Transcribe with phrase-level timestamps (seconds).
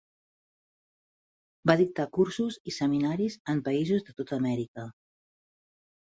[1.71, 4.87] Va dictar cursos i seminaris en països de tota Amèrica.